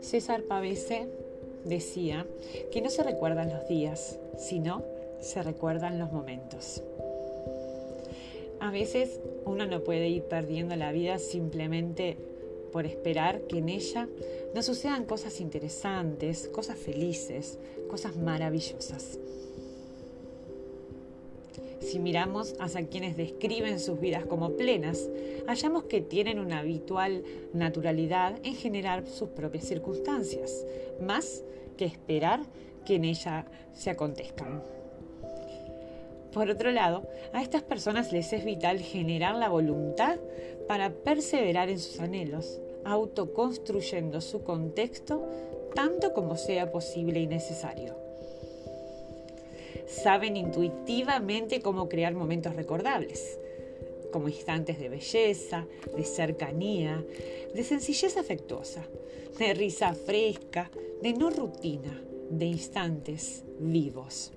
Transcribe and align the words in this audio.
César 0.00 0.42
Pavese 0.42 1.08
decía 1.64 2.26
que 2.70 2.80
no 2.80 2.90
se 2.90 3.02
recuerdan 3.02 3.50
los 3.50 3.66
días, 3.68 4.18
sino 4.38 4.84
se 5.20 5.42
recuerdan 5.42 5.98
los 5.98 6.12
momentos. 6.12 6.82
A 8.60 8.70
veces 8.70 9.20
uno 9.44 9.66
no 9.66 9.82
puede 9.82 10.08
ir 10.08 10.22
perdiendo 10.22 10.76
la 10.76 10.92
vida 10.92 11.18
simplemente 11.18 12.16
por 12.72 12.86
esperar 12.86 13.40
que 13.42 13.58
en 13.58 13.68
ella 13.68 14.08
nos 14.54 14.66
sucedan 14.66 15.04
cosas 15.04 15.40
interesantes, 15.40 16.48
cosas 16.48 16.78
felices, 16.78 17.58
cosas 17.88 18.16
maravillosas. 18.16 19.18
Si 21.80 21.98
miramos 21.98 22.54
hacia 22.58 22.86
quienes 22.86 23.16
describen 23.16 23.78
sus 23.78 24.00
vidas 24.00 24.24
como 24.26 24.56
plenas, 24.56 25.08
hallamos 25.46 25.84
que 25.84 26.00
tienen 26.00 26.38
una 26.38 26.60
habitual 26.60 27.22
naturalidad 27.52 28.38
en 28.42 28.54
generar 28.54 29.06
sus 29.06 29.28
propias 29.30 29.64
circunstancias, 29.64 30.64
más 31.00 31.44
que 31.76 31.84
esperar 31.84 32.40
que 32.84 32.96
en 32.96 33.04
ella 33.04 33.46
se 33.72 33.90
acontezcan. 33.90 34.62
Por 36.32 36.50
otro 36.50 36.70
lado, 36.70 37.08
a 37.32 37.42
estas 37.42 37.62
personas 37.62 38.12
les 38.12 38.32
es 38.32 38.44
vital 38.44 38.80
generar 38.80 39.36
la 39.36 39.48
voluntad 39.48 40.18
para 40.68 40.90
perseverar 40.90 41.70
en 41.70 41.78
sus 41.78 42.00
anhelos, 42.00 42.60
autoconstruyendo 42.84 44.20
su 44.20 44.42
contexto 44.42 45.26
tanto 45.74 46.12
como 46.12 46.36
sea 46.36 46.70
posible 46.70 47.20
y 47.20 47.26
necesario. 47.26 48.05
Saben 49.86 50.36
intuitivamente 50.36 51.60
cómo 51.60 51.88
crear 51.88 52.14
momentos 52.14 52.56
recordables, 52.56 53.38
como 54.12 54.28
instantes 54.28 54.78
de 54.78 54.88
belleza, 54.88 55.66
de 55.96 56.04
cercanía, 56.04 57.04
de 57.54 57.64
sencillez 57.64 58.16
afectuosa, 58.16 58.84
de 59.38 59.54
risa 59.54 59.94
fresca, 59.94 60.70
de 61.02 61.12
no 61.12 61.30
rutina, 61.30 62.02
de 62.30 62.46
instantes 62.46 63.44
vivos. 63.58 64.32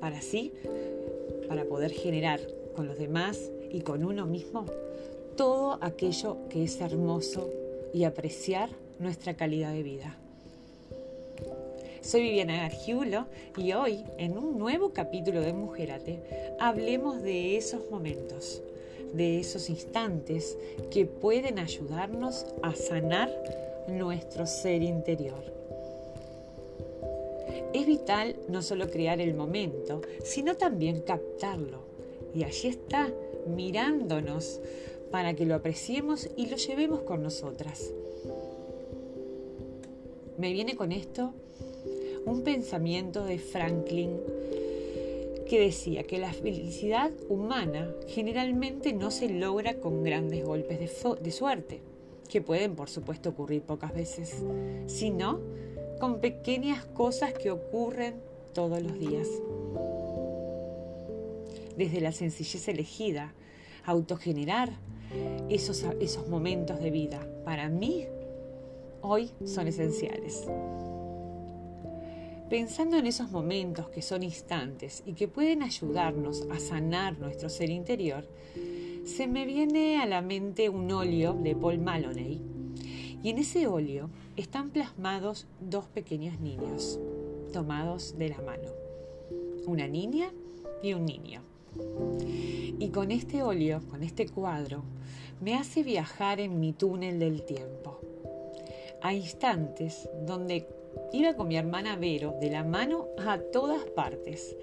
Para 0.00 0.18
así, 0.18 0.52
para 1.48 1.64
poder 1.64 1.92
generar 1.92 2.40
con 2.74 2.86
los 2.86 2.98
demás 2.98 3.50
y 3.70 3.80
con 3.80 4.04
uno 4.04 4.26
mismo 4.26 4.66
todo 5.36 5.78
aquello 5.80 6.36
que 6.48 6.64
es 6.64 6.80
hermoso 6.80 7.50
y 7.92 8.04
apreciar 8.04 8.70
nuestra 8.98 9.34
calidad 9.34 9.72
de 9.72 9.82
vida. 9.82 10.16
Soy 12.02 12.22
Viviana 12.22 12.56
Gargiulo 12.56 13.26
y 13.56 13.74
hoy, 13.74 14.04
en 14.18 14.36
un 14.36 14.58
nuevo 14.58 14.92
capítulo 14.92 15.40
de 15.40 15.52
Mujerate, 15.52 16.56
hablemos 16.58 17.22
de 17.22 17.56
esos 17.56 17.88
momentos, 17.92 18.60
de 19.14 19.38
esos 19.38 19.70
instantes 19.70 20.58
que 20.90 21.06
pueden 21.06 21.60
ayudarnos 21.60 22.44
a 22.60 22.74
sanar 22.74 23.30
nuestro 23.86 24.48
ser 24.48 24.82
interior. 24.82 25.44
Es 27.72 27.86
vital 27.86 28.34
no 28.48 28.62
solo 28.62 28.90
crear 28.90 29.20
el 29.20 29.34
momento, 29.34 30.02
sino 30.24 30.56
también 30.56 31.02
captarlo. 31.02 31.82
Y 32.34 32.42
allí 32.42 32.66
está, 32.66 33.12
mirándonos 33.46 34.60
para 35.12 35.34
que 35.34 35.46
lo 35.46 35.54
apreciemos 35.54 36.28
y 36.36 36.46
lo 36.46 36.56
llevemos 36.56 37.02
con 37.02 37.22
nosotras. 37.22 37.92
Me 40.36 40.52
viene 40.52 40.74
con 40.74 40.90
esto 40.90 41.34
un 42.24 42.42
pensamiento 42.42 43.24
de 43.24 43.38
Franklin 43.38 44.18
que 45.48 45.60
decía 45.60 46.04
que 46.04 46.18
la 46.18 46.32
felicidad 46.32 47.10
humana 47.28 47.94
generalmente 48.08 48.92
no 48.92 49.10
se 49.10 49.28
logra 49.28 49.74
con 49.74 50.02
grandes 50.02 50.44
golpes 50.44 50.80
de, 50.80 51.30
suerte, 51.30 51.82
que 52.30 52.40
pueden 52.40 52.74
por 52.74 52.88
supuesto 52.88 53.30
ocurrir 53.30 53.62
pocas 53.62 53.92
veces, 53.92 54.42
sino 54.86 55.40
con 56.00 56.20
pequeñas 56.20 56.86
cosas 56.86 57.34
que 57.34 57.50
ocurren 57.50 58.14
todos 58.54 58.82
los 58.82 58.98
días. 58.98 59.28
Desde 61.76 62.00
la 62.00 62.12
sencillez 62.12 62.66
elegida, 62.68 63.34
autogenerar 63.84 64.70
esos, 65.50 65.84
esos 66.00 66.28
momentos 66.28 66.80
de 66.80 66.90
vida, 66.90 67.26
para 67.44 67.68
mí, 67.68 68.06
hoy 69.02 69.30
son 69.44 69.68
esenciales. 69.68 70.46
Pensando 72.52 72.98
en 72.98 73.06
esos 73.06 73.30
momentos 73.30 73.88
que 73.88 74.02
son 74.02 74.22
instantes 74.22 75.02
y 75.06 75.14
que 75.14 75.26
pueden 75.26 75.62
ayudarnos 75.62 76.46
a 76.50 76.58
sanar 76.58 77.18
nuestro 77.18 77.48
ser 77.48 77.70
interior, 77.70 78.28
se 79.06 79.26
me 79.26 79.46
viene 79.46 80.02
a 80.02 80.04
la 80.04 80.20
mente 80.20 80.68
un 80.68 80.92
óleo 80.92 81.32
de 81.32 81.56
Paul 81.56 81.78
Maloney. 81.78 82.42
Y 83.22 83.30
en 83.30 83.38
ese 83.38 83.66
óleo 83.68 84.10
están 84.36 84.68
plasmados 84.68 85.46
dos 85.62 85.86
pequeños 85.86 86.40
niños, 86.40 87.00
tomados 87.54 88.18
de 88.18 88.28
la 88.28 88.42
mano. 88.42 88.68
Una 89.64 89.88
niña 89.88 90.30
y 90.82 90.92
un 90.92 91.06
niño. 91.06 91.40
Y 92.78 92.90
con 92.90 93.12
este 93.12 93.42
óleo, 93.42 93.80
con 93.88 94.02
este 94.02 94.28
cuadro, 94.28 94.82
me 95.40 95.54
hace 95.54 95.82
viajar 95.82 96.38
en 96.38 96.60
mi 96.60 96.74
túnel 96.74 97.18
del 97.18 97.46
tiempo. 97.46 97.98
A 99.00 99.14
instantes 99.14 100.06
donde 100.26 100.66
iba 101.12 101.34
con 101.34 101.48
mi 101.48 101.56
hermana 101.56 101.96
Vero 101.96 102.34
de 102.40 102.50
la 102.50 102.64
mano 102.64 103.08
a 103.18 103.38
todas 103.38 103.84
partes. 103.90 104.56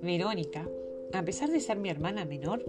Verónica, 0.00 0.68
a 1.12 1.24
pesar 1.24 1.50
de 1.50 1.60
ser 1.60 1.76
mi 1.76 1.88
hermana 1.88 2.24
menor, 2.24 2.64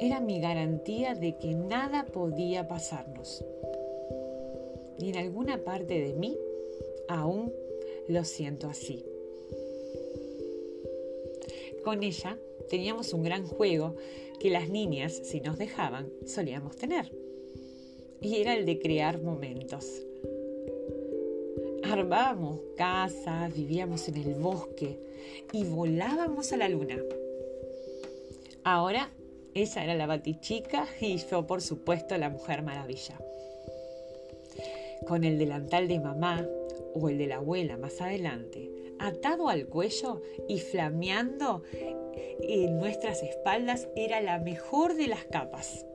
era 0.00 0.20
mi 0.20 0.40
garantía 0.40 1.14
de 1.14 1.38
que 1.38 1.54
nada 1.54 2.04
podía 2.06 2.68
pasarnos. 2.68 3.44
Y 4.98 5.10
en 5.10 5.16
alguna 5.16 5.64
parte 5.64 6.00
de 6.00 6.14
mí 6.14 6.36
aún 7.08 7.52
lo 8.08 8.24
siento 8.24 8.68
así. 8.68 9.04
Con 11.82 12.02
ella 12.02 12.38
teníamos 12.68 13.12
un 13.12 13.22
gran 13.22 13.46
juego 13.46 13.94
que 14.40 14.50
las 14.50 14.68
niñas, 14.68 15.12
si 15.12 15.40
nos 15.40 15.56
dejaban, 15.56 16.10
solíamos 16.26 16.76
tener. 16.76 17.10
Y 18.20 18.36
era 18.36 18.54
el 18.54 18.66
de 18.66 18.78
crear 18.78 19.22
momentos. 19.22 20.02
Armábamos 21.90 22.60
casas, 22.76 23.54
vivíamos 23.54 24.08
en 24.08 24.16
el 24.16 24.34
bosque 24.34 24.98
y 25.52 25.64
volábamos 25.64 26.52
a 26.52 26.56
la 26.56 26.68
luna. 26.68 26.98
Ahora 28.64 29.10
ella 29.54 29.84
era 29.84 29.94
la 29.94 30.06
batichica 30.06 30.88
y 31.00 31.16
yo, 31.18 31.46
por 31.46 31.62
supuesto, 31.62 32.18
la 32.18 32.28
mujer 32.28 32.62
maravilla. 32.62 33.18
Con 35.06 35.22
el 35.22 35.38
delantal 35.38 35.86
de 35.86 36.00
mamá 36.00 36.46
o 36.94 37.08
el 37.08 37.18
de 37.18 37.28
la 37.28 37.36
abuela 37.36 37.76
más 37.76 38.00
adelante, 38.00 38.68
atado 38.98 39.48
al 39.48 39.66
cuello 39.66 40.20
y 40.48 40.58
flameando 40.58 41.62
en 42.40 42.78
nuestras 42.78 43.22
espaldas 43.22 43.88
era 43.94 44.20
la 44.20 44.38
mejor 44.40 44.96
de 44.96 45.06
las 45.06 45.24
capas. 45.24 45.86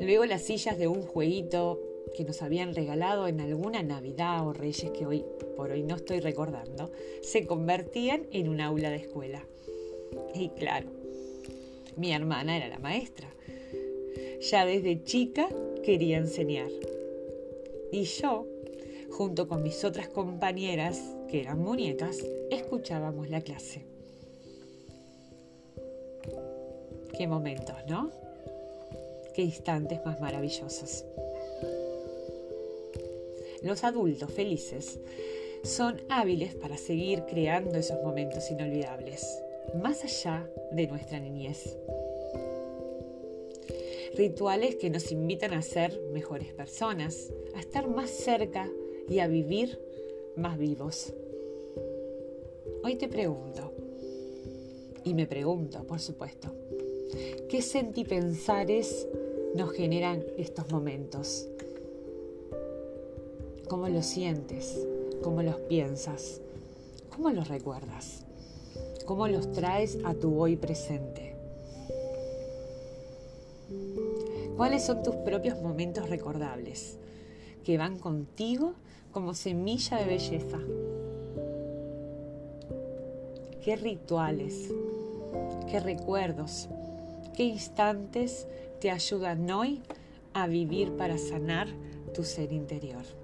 Luego 0.00 0.24
las 0.24 0.42
sillas 0.42 0.78
de 0.78 0.86
un 0.86 1.02
jueguito 1.02 1.80
que 2.14 2.24
nos 2.24 2.42
habían 2.42 2.74
regalado 2.74 3.28
en 3.28 3.40
alguna 3.40 3.82
Navidad 3.82 4.46
o 4.46 4.52
Reyes 4.52 4.90
que 4.92 5.06
hoy 5.06 5.24
por 5.56 5.70
hoy 5.70 5.82
no 5.82 5.96
estoy 5.96 6.20
recordando, 6.20 6.90
se 7.22 7.46
convertían 7.46 8.26
en 8.30 8.48
un 8.48 8.60
aula 8.60 8.90
de 8.90 8.96
escuela. 8.96 9.44
Y 10.34 10.50
claro, 10.50 10.88
mi 11.96 12.12
hermana 12.12 12.56
era 12.56 12.68
la 12.68 12.78
maestra. 12.78 13.28
Ya 14.50 14.66
desde 14.66 15.02
chica 15.04 15.48
quería 15.82 16.18
enseñar. 16.18 16.68
Y 17.92 18.04
yo 18.04 18.46
junto 19.14 19.46
con 19.46 19.62
mis 19.62 19.84
otras 19.84 20.08
compañeras, 20.08 21.00
que 21.28 21.40
eran 21.40 21.60
muñecas, 21.60 22.18
escuchábamos 22.50 23.30
la 23.30 23.40
clase. 23.40 23.86
Qué 27.16 27.28
momentos, 27.28 27.76
¿no? 27.88 28.10
Qué 29.34 29.42
instantes 29.42 30.04
más 30.04 30.20
maravillosos. 30.20 31.04
Los 33.64 33.82
adultos 33.82 34.30
felices 34.30 35.00
son 35.62 35.96
hábiles 36.10 36.54
para 36.54 36.76
seguir 36.76 37.22
creando 37.22 37.78
esos 37.78 37.96
momentos 38.02 38.50
inolvidables, 38.50 39.26
más 39.82 40.04
allá 40.04 40.50
de 40.72 40.86
nuestra 40.86 41.18
niñez. 41.18 41.78
Rituales 44.14 44.76
que 44.76 44.90
nos 44.90 45.10
invitan 45.10 45.54
a 45.54 45.62
ser 45.62 45.98
mejores 46.12 46.52
personas, 46.52 47.32
a 47.54 47.60
estar 47.60 47.88
más 47.88 48.10
cerca 48.10 48.70
y 49.08 49.20
a 49.20 49.28
vivir 49.28 49.80
más 50.36 50.58
vivos. 50.58 51.14
Hoy 52.82 52.96
te 52.96 53.08
pregunto, 53.08 53.72
y 55.04 55.14
me 55.14 55.26
pregunto, 55.26 55.86
por 55.86 56.00
supuesto, 56.00 56.54
¿qué 57.48 57.62
sentipensares 57.62 59.08
nos 59.54 59.72
generan 59.72 60.22
estos 60.36 60.70
momentos? 60.70 61.48
¿Cómo 63.68 63.88
los 63.88 64.04
sientes? 64.04 64.86
¿Cómo 65.22 65.42
los 65.42 65.56
piensas? 65.56 66.42
¿Cómo 67.14 67.30
los 67.30 67.48
recuerdas? 67.48 68.22
¿Cómo 69.06 69.26
los 69.26 69.52
traes 69.52 69.98
a 70.04 70.12
tu 70.12 70.38
hoy 70.38 70.56
presente? 70.56 71.34
¿Cuáles 74.56 74.84
son 74.84 75.02
tus 75.02 75.14
propios 75.16 75.60
momentos 75.62 76.10
recordables 76.10 76.98
que 77.64 77.78
van 77.78 77.98
contigo 77.98 78.74
como 79.12 79.32
semilla 79.32 79.96
de 79.96 80.04
belleza? 80.04 80.58
¿Qué 83.64 83.76
rituales, 83.76 84.70
qué 85.70 85.80
recuerdos, 85.80 86.68
qué 87.34 87.44
instantes 87.44 88.46
te 88.78 88.90
ayudan 88.90 89.50
hoy 89.50 89.82
a 90.34 90.46
vivir 90.48 90.92
para 90.96 91.16
sanar 91.16 91.68
tu 92.12 92.24
ser 92.24 92.52
interior? 92.52 93.23